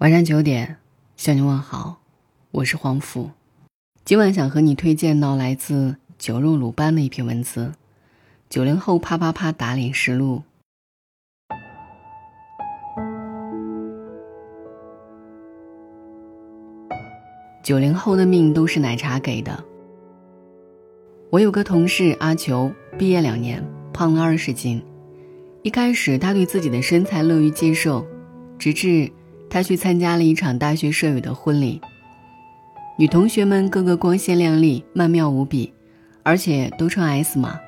[0.00, 0.78] 晚上九点，
[1.14, 2.00] 向你问好，
[2.52, 3.32] 我是黄甫。
[4.02, 7.74] 今晚想和你推荐到来自酒肉鲁班的一篇文字：
[8.48, 10.42] 九零后啪啪啪打脸实录。
[17.62, 19.62] 九零后的命都是奶茶给的。
[21.28, 23.62] 我有个同事阿球，毕业两年，
[23.92, 24.82] 胖了二十斤。
[25.62, 28.06] 一开始，他对自己的身材乐于接受，
[28.58, 29.12] 直至。
[29.50, 31.80] 他去参加了一场大学舍友的婚礼，
[32.96, 35.74] 女同学们个个光鲜亮丽、曼妙无比，
[36.22, 37.58] 而且都穿 S 码，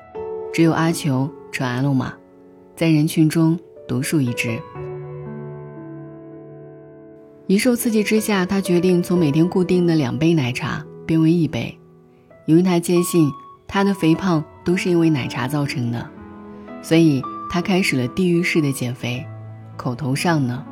[0.53, 2.13] 只有阿球穿 L 码，
[2.73, 4.57] 在人群中独树一帜。
[7.47, 11.77] 一受刺激之下，他决定从每天固定的两杯奶茶变为一杯，
[12.45, 13.29] 因为他坚信
[13.67, 16.09] 他的肥胖都是因为奶茶造成的，
[16.81, 17.21] 所以
[17.51, 19.21] 他开始了地狱式的减肥，
[19.75, 20.65] 口头上呢。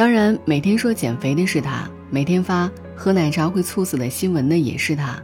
[0.00, 5.22] 当然，每天说减肥的是他，每天发喝奶茶会猝死的新闻的也是他，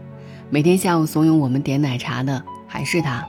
[0.51, 3.27] 每天下午怂恿我们点奶茶的还是他。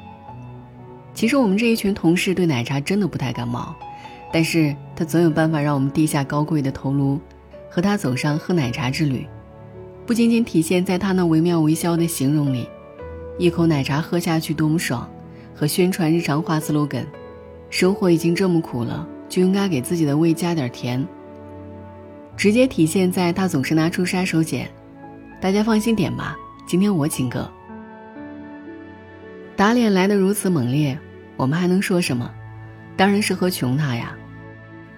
[1.13, 3.73] 其实我们这一群同事对奶茶真的不太感冒，
[4.29, 7.17] 但是他总有办法让我们低下高贵的头颅，
[7.69, 9.25] 和他走上喝奶茶之旅。
[10.05, 12.67] 不仅仅体现在他那惟妙惟肖的形容里，
[13.39, 15.09] 一口奶茶喝下去多么爽，
[15.55, 17.05] 和宣传日常化 slogan，
[17.69, 21.07] 生活已经这么苦了，就应该给自己的胃加点甜。
[22.37, 24.67] 直接体现在他总是拿出杀手锏，
[25.41, 27.51] 大家放心点吧，今天我请客。
[29.55, 30.97] 打脸来的如此猛烈，
[31.35, 32.31] 我们还能说什么？
[32.95, 34.15] 当然是喝穷他呀！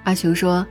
[0.04, 0.68] 阿球说：“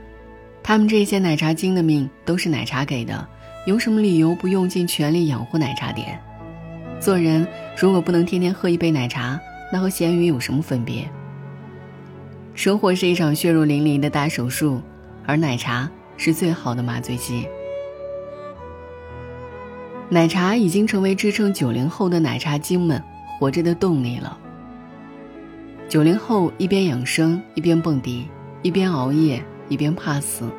[0.61, 3.27] 他们这些奶茶精的命都是奶茶给的，
[3.65, 6.19] 有什么理由不用尽全力养活奶茶店？
[6.99, 9.39] 做人如果不能天天喝一杯奶茶，
[9.73, 11.09] 那和咸鱼有什么分别？
[12.53, 14.79] 生活是一场血肉淋漓的大手术，
[15.25, 17.47] 而奶茶……”是最好的麻醉剂。
[20.09, 23.01] 奶茶已经成为支撑九零后的奶茶精们
[23.39, 24.37] 活着的动力了。
[25.87, 28.27] 九零后一边养生，一边蹦迪，
[28.61, 30.49] 一边熬夜，一边怕死。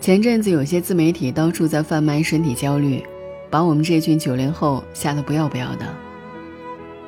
[0.00, 3.04] 前阵子有些自媒体到处在贩卖身体焦虑，
[3.50, 5.86] 把我们这群九零后吓得不要不要的。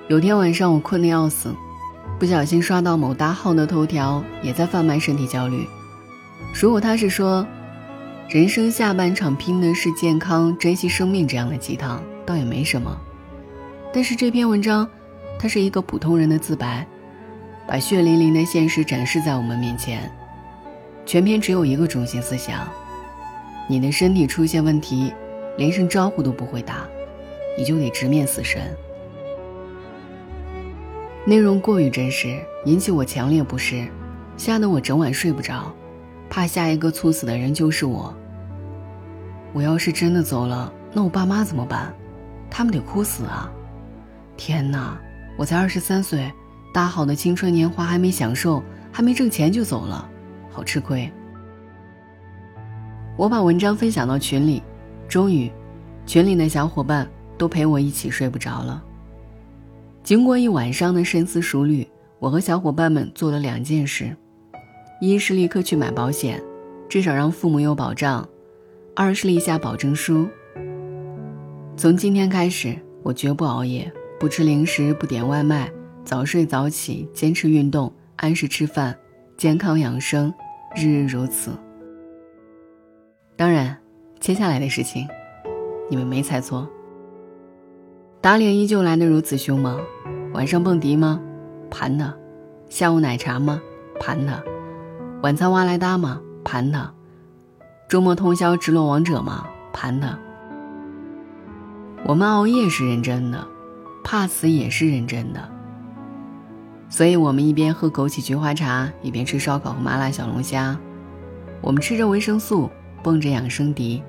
[0.09, 1.55] 有天晚上我困得要死，
[2.19, 5.67] 不小心刷到某大号的头条，也在贩卖身体焦虑。
[6.53, 7.47] 如果他是说，
[8.29, 12.97] 人生下半场拼的是健康、珍惜生命这样的鸡汤，倒也没什么。
[13.93, 14.89] 但是这篇文章，
[15.39, 16.87] 它是一个普通人的自白，
[17.67, 20.11] 把血淋淋的现实展示在我们面前。
[21.07, 22.69] 全篇只有一个中心思想：
[23.69, 25.13] 你的身体出现问题，
[25.57, 26.87] 连声招呼都不会打，
[27.59, 28.63] 你就得直面死神。
[31.25, 33.87] 内容过于真实，引起我强烈不适，
[34.37, 35.75] 吓得我整晚睡不着。
[36.31, 38.15] 怕下一个猝死的人就是我。
[39.53, 41.93] 我要是真的走了，那我爸妈怎么办？
[42.49, 43.51] 他们得哭死啊！
[44.37, 44.97] 天哪，
[45.37, 46.33] 我才二十三岁，
[46.73, 50.09] 大好的青春年华还没享受，还没挣钱就走了，
[50.51, 51.11] 好吃亏。
[53.17, 54.63] 我把文章分享到群里，
[55.09, 55.51] 终于，
[56.07, 58.83] 群里的小伙伴都陪我一起睡不着了。
[60.03, 61.87] 经过一晚上的深思熟虑，
[62.19, 64.17] 我和小伙伴们做了两件事。
[65.01, 66.43] 一是立刻去买保险，
[66.87, 68.23] 至少让父母有保障；
[68.95, 70.29] 二是立下保证书。
[71.75, 75.73] 从今天开始，我绝不熬夜，不吃零食，不点外卖，
[76.05, 78.95] 早睡早起，坚持运动，按时吃饭，
[79.39, 80.31] 健康养生，
[80.77, 81.51] 日日如此。
[83.37, 83.75] 当然，
[84.21, 85.09] 接下来的事情，
[85.89, 86.69] 你们没猜错。
[88.21, 89.81] 打脸依旧来得如此凶猛。
[90.35, 91.19] 晚上蹦迪吗？
[91.71, 92.15] 盘的。
[92.69, 93.63] 下午奶茶吗？
[93.99, 94.45] 盘的。
[95.23, 96.19] 晚餐挖来搭吗？
[96.43, 96.91] 盘他。
[97.87, 99.47] 周末通宵直落王者吗？
[99.71, 100.19] 盘他。
[102.07, 103.47] 我们熬夜是认真的，
[104.03, 105.47] 怕死也是认真的。
[106.89, 110.75] 所以我们一边喝枸杞菊花茶，一边吃烧烤和麻辣小龙虾。
[111.61, 112.71] 我们吃着维生素，
[113.03, 114.03] 蹦着养生迪，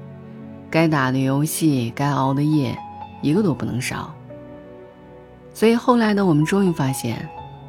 [0.69, 2.73] 该打的游戏，该熬的夜，
[3.21, 4.15] 一个都不能少。
[5.53, 7.27] 所以后来的我们终于发现，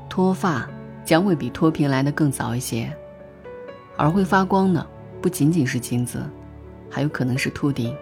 [0.09, 0.65] 脱发
[1.05, 2.97] 将会比脱贫来的更早一些。
[3.97, 4.87] 而会发光的，
[5.21, 6.23] 不仅仅是金子，
[6.91, 7.95] 还有可能是秃顶。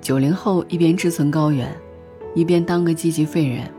[0.00, 1.74] 九零后一边志存高远，
[2.34, 3.70] 一边当个积极废人。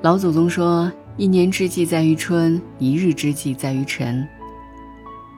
[0.00, 4.26] 老祖宗说：“一年之计在于春，一日之计在于晨。”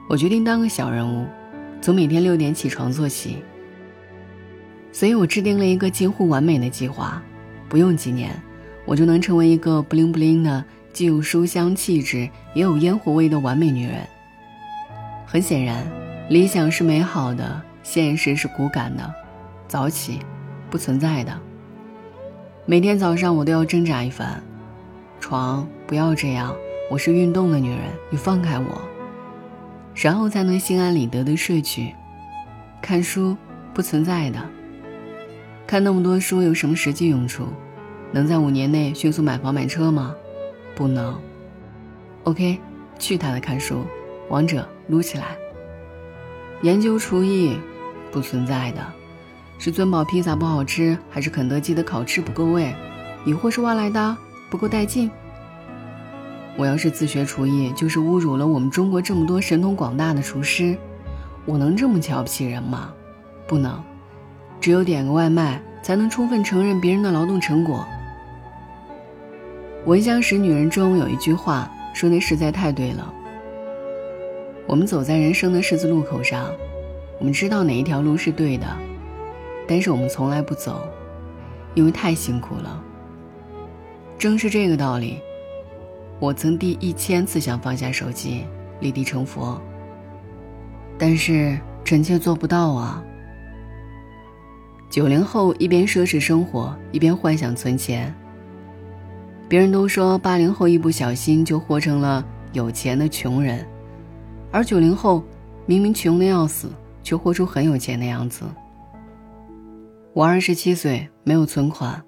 [0.07, 1.25] 我决定当个小人物，
[1.81, 3.37] 从每天六点起床做起。
[4.91, 7.23] 所以我制定了一个近乎完美的计划，
[7.67, 8.39] 不用几年，
[8.85, 10.63] 我就能成为一个不灵不灵的。
[10.93, 13.97] 既有书香气质，也有烟火味的完美女人。
[15.25, 15.85] 很显然，
[16.29, 19.13] 理想是美好的，现实是骨感的，
[19.67, 20.19] 早起
[20.69, 21.31] 不存在的。
[22.65, 24.41] 每天早上我都要挣扎一番，
[25.19, 26.53] 床不要这样，
[26.89, 27.79] 我是运动的女人，
[28.09, 28.81] 你放开我，
[29.95, 31.95] 然后才能心安理得的睡去。
[32.81, 33.37] 看书
[33.73, 34.39] 不存在的，
[35.65, 37.47] 看那么多书有什么实际用处？
[38.11, 40.13] 能在五年内迅速买房买车吗？
[40.81, 41.15] 不能。
[42.23, 42.59] OK，
[42.97, 43.85] 去他的看书，
[44.29, 45.37] 王者撸起来。
[46.63, 47.55] 研究厨艺，
[48.11, 48.83] 不存在的，
[49.59, 52.73] 是尊宝披萨不好吃，还是肯德基的烤翅不够味，
[53.25, 54.17] 亦或是外来的
[54.49, 55.11] 不够带劲？
[56.57, 60.75] 我要是自学厨艺，就是侮辱了我们中国这么多神通广大的厨师。
[61.45, 62.91] 我能这么瞧不起人吗？
[63.47, 63.79] 不能，
[64.59, 67.85] 只有点个外卖，才能充分承认别人的劳动成果。
[69.85, 73.11] 《闻香识女人》中有一句话说的实在太对了。
[74.67, 76.51] 我们走在人生的十字路口上，
[77.17, 78.67] 我们知道哪一条路是对的，
[79.67, 80.87] 但是我们从来不走，
[81.73, 82.83] 因为太辛苦了。
[84.19, 85.19] 正是这个道理，
[86.19, 88.45] 我曾第一千次想放下手机，
[88.81, 89.59] 立地成佛。
[90.95, 93.03] 但是臣妾做不到啊。
[94.91, 98.13] 九零后一边奢侈生活，一边幻想存钱。
[99.51, 103.67] 别人都说八零后一不小心就活成了有钱的穷人，
[104.49, 105.21] 而九零后
[105.65, 106.69] 明明穷的要死，
[107.03, 108.45] 却活出很有钱的样子。
[110.13, 112.01] 我二十七岁，没有存款，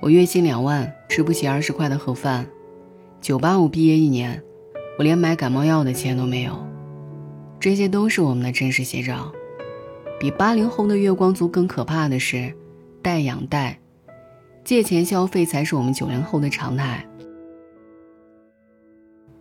[0.00, 2.46] 我月薪两万，吃不起二十块的盒饭。
[3.20, 4.42] 九八五毕业一年，
[4.98, 6.56] 我连买感冒药的钱都没有。
[7.60, 9.30] 这些都是我们的真实写照。
[10.18, 12.50] 比八零后的月光族更可怕的是，
[13.02, 13.78] 贷养贷。
[14.66, 17.06] 借钱消费才是我们九零后的常态。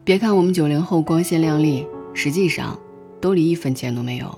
[0.04, 1.83] 别看我们九零后光鲜亮丽，
[2.13, 2.80] 实际上
[3.19, 4.38] 兜里一分钱都没有。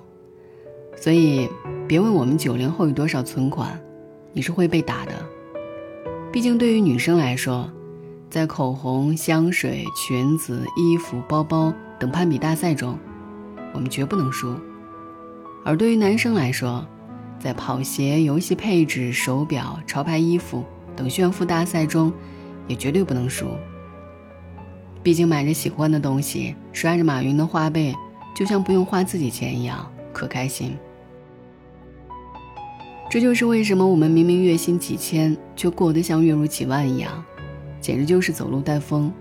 [0.96, 1.50] 所以，
[1.90, 3.78] 别问我们九零后有多少存款，
[4.32, 5.12] 你是会被打的。
[6.32, 7.70] 毕竟，对于女生来说，
[8.30, 12.98] 在口红、香水、裙子、衣服、包包等攀比大赛中，
[13.74, 14.56] 我们绝不能输；
[15.66, 16.88] 而对于男生来说，
[17.38, 20.64] 在跑鞋、游戏配置、手表、潮牌衣服。
[20.98, 22.12] 等炫富大赛中，
[22.68, 23.46] 也绝对不能输。
[25.02, 27.96] 毕竟买着喜欢的东西，刷着马云的花呗，
[28.36, 30.76] 就像不用花自己钱一样，可开心。
[33.10, 37.24] 这就是为什么我们明明月薪几千，却过得像月入几万一样，
[37.80, 39.14] 简直就是走路带风。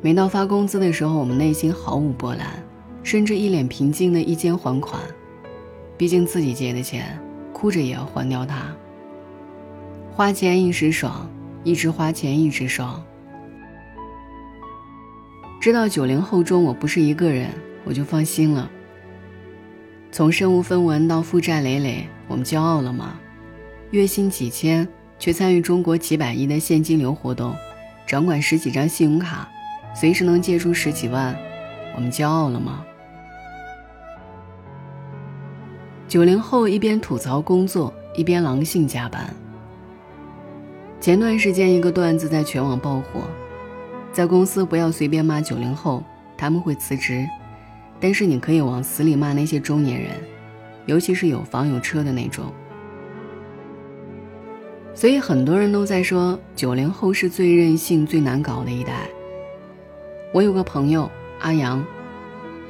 [0.00, 2.62] 每到发工资的时候，我们内心毫无波澜，
[3.02, 5.00] 甚至一脸平静的一肩还款。
[5.96, 7.18] 毕竟自己借的钱，
[7.52, 8.72] 哭着也要还掉它。
[10.14, 11.26] 花钱一时爽，
[11.64, 13.02] 一直花钱一直爽。
[15.58, 17.48] 知道九零后中我不是一个人，
[17.82, 18.70] 我就放心了。
[20.10, 23.18] 从身无分文到负债累累，我们骄傲了吗？
[23.90, 24.86] 月薪几千
[25.18, 27.56] 却参与中国几百亿的现金流活动，
[28.06, 29.48] 掌管十几张信用卡，
[29.94, 31.34] 随时能借出十几万，
[31.96, 32.84] 我们骄傲了吗？
[36.06, 39.34] 九零后一边吐槽工作，一边狼性加班。
[41.02, 43.22] 前段时间，一个段子在全网爆火，
[44.12, 46.00] 在公司不要随便骂九零后，
[46.38, 47.26] 他们会辞职；
[47.98, 50.12] 但是你可以往死里骂那些中年人，
[50.86, 52.44] 尤其是有房有车的那种。
[54.94, 59.08] 所以很多人都在说九零后是最任性、最难搞的一代。
[60.32, 61.84] 我有个朋友阿阳，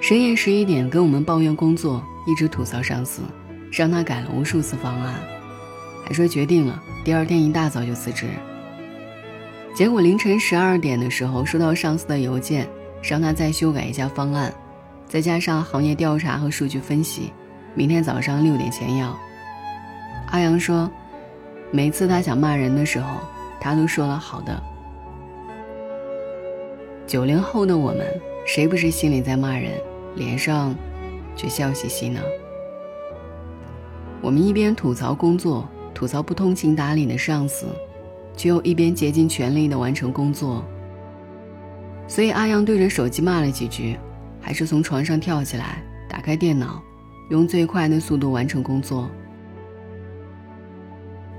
[0.00, 3.20] 深夜十一点跟我们抱怨工作，一直吐槽上司，
[3.70, 5.16] 让他改了无数次方案。
[6.04, 8.26] 还说决定了，第二天一大早就辞职。
[9.74, 12.68] 结果凌晨十二点的时候收到上司的邮件，
[13.02, 14.52] 让他再修改一下方案，
[15.06, 17.32] 再加上行业调查和数据分析，
[17.74, 19.18] 明天早上六点前要。
[20.30, 20.90] 阿阳说，
[21.70, 23.16] 每次他想骂人的时候，
[23.60, 24.62] 他都说了好的。
[27.06, 28.06] 九零后的我们，
[28.46, 29.72] 谁不是心里在骂人，
[30.16, 30.74] 脸上
[31.34, 32.20] 却笑嘻嘻呢？
[34.20, 35.66] 我们一边吐槽工作。
[36.02, 37.64] 吐槽不通情达理的上司，
[38.36, 40.64] 却又一边竭尽全力的完成工作。
[42.08, 43.96] 所以阿阳对着手机骂了几句，
[44.40, 46.82] 还是从床上跳起来，打开电脑，
[47.30, 49.08] 用最快的速度完成工作。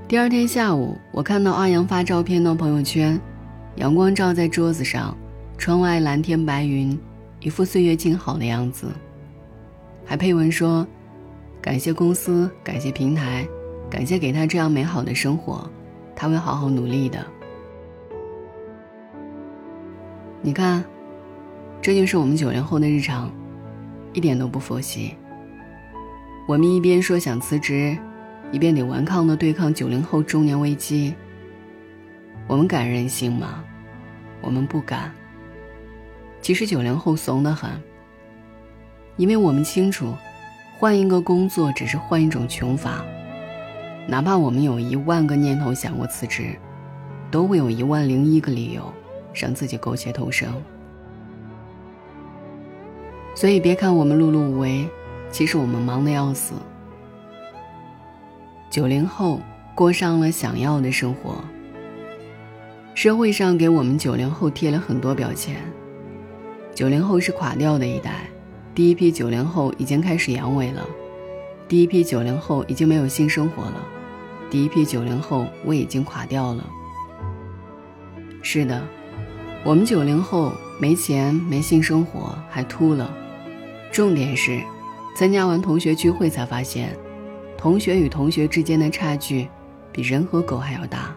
[0.07, 3.19] 第二天下午，我看到阿阳发照片到朋友圈，
[3.75, 5.13] 阳光照在桌子上，
[5.57, 6.97] 窗外蓝天白云，
[7.41, 8.87] 一副岁月静好的样子，
[10.05, 10.87] 还配文说
[11.61, 13.45] ：“感谢公司，感谢平台。”
[13.93, 15.69] 感谢给他这样美好的生活，
[16.15, 17.23] 他会好好努力的。
[20.41, 20.83] 你看，
[21.79, 23.31] 这就是我们九零后的日常，
[24.11, 25.13] 一点都不佛系。
[26.47, 27.95] 我们一边说想辞职，
[28.51, 31.13] 一边得顽抗的对抗九零后中年危机。
[32.47, 33.63] 我们敢任性吗？
[34.41, 35.13] 我们不敢。
[36.41, 37.69] 其实九零后怂得很，
[39.17, 40.15] 因为我们清楚，
[40.79, 43.05] 换一个工作只是换一种穷法。
[44.07, 46.55] 哪怕我们有一万个念头想过辞职，
[47.31, 48.83] 都会有一万零一个理由
[49.33, 50.53] 让自己苟且偷生。
[53.35, 54.87] 所以别看我们碌碌无为，
[55.31, 56.53] 其实我们忙得要死。
[58.69, 59.39] 九零后
[59.73, 61.35] 过上了想要的生活。
[62.95, 65.55] 社会上给我们九零后贴了很多标签。
[66.75, 68.27] 九零后是垮掉的一代，
[68.75, 70.85] 第一批九零后已经开始阳痿了，
[71.73, 73.83] 第一批九零后已经没有性生活了，
[74.47, 76.63] 第一批九零后我已经垮掉了。
[78.43, 78.79] 是的，
[79.63, 83.11] 我们九零后没钱、没性生活，还秃了。
[83.91, 84.61] 重点是，
[85.17, 86.95] 参加完同学聚会才发现，
[87.57, 89.49] 同学与同学之间的差距，
[89.91, 91.15] 比人和狗还要大。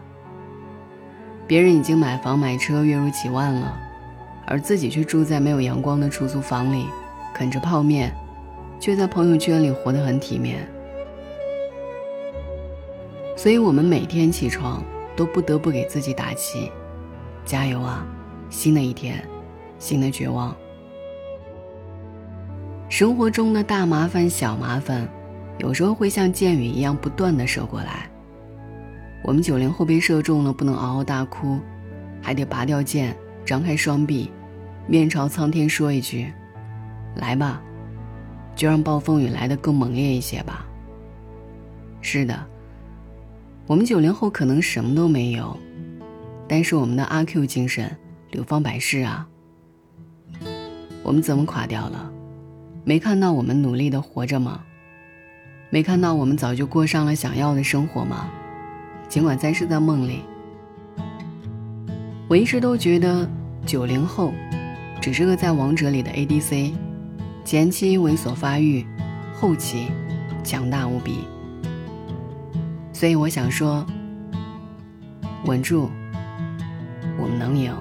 [1.45, 3.77] 别人已经买房买车，月入几万了，
[4.47, 6.87] 而自己却住在没有阳光的出租房里，
[7.31, 8.11] 啃着泡面，
[8.79, 10.67] 却在朋友圈里活得很体面。
[13.35, 14.83] 所以，我们每天起床
[15.15, 16.71] 都不得不给自己打气，
[17.45, 18.05] 加油啊！
[18.49, 19.23] 新的一天，
[19.77, 20.55] 新的绝望。
[22.89, 25.07] 生活中的大麻烦、小麻烦，
[25.59, 28.09] 有时候会像箭雨一样不断的射过来。
[29.23, 31.59] 我们九零后被射中了，不能嗷嗷大哭，
[32.21, 33.15] 还得拔掉剑，
[33.45, 34.31] 张开双臂，
[34.87, 36.31] 面朝苍天说一句
[37.17, 37.61] ：“来吧，
[38.57, 40.65] 就让暴风雨来得更猛烈一些吧。”
[42.01, 42.45] 是的，
[43.65, 45.57] 我们九零后可能什么都没有，
[46.47, 47.95] 但是我们的阿 Q 精神
[48.31, 49.25] 流芳百世啊。
[51.03, 52.11] 我们怎么垮掉了？
[52.83, 54.61] 没看到我们努力的活着吗？
[55.69, 58.29] 没看到我们早就过上了想要的生活吗？
[59.09, 60.21] 尽管暂时在梦里，
[62.29, 63.29] 我一直都觉得
[63.65, 64.33] 九零后
[65.01, 66.73] 只是个在王者里的 ADC，
[67.47, 68.85] 前期猥琐发育，
[69.33, 69.89] 后期
[70.43, 71.19] 强大无比。
[72.91, 73.85] 所以我想说，
[75.45, 75.89] 稳住，
[77.17, 77.73] 我们能赢。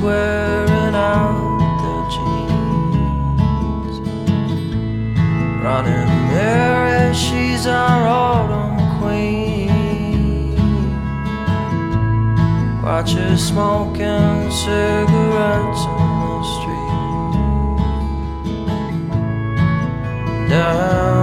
[0.00, 3.96] Wearing out their jeans.
[5.62, 9.68] Running Mary, she's our autumn queen.
[12.82, 16.88] Watch her smoking cigarettes on the street.
[20.50, 21.17] Down